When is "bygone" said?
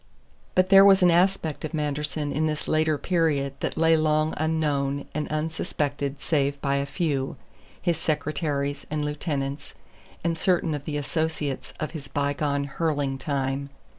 12.07-12.63